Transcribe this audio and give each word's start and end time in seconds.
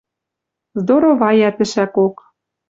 Здоровая 0.81 1.49
тӹшӓкок. 1.57 2.15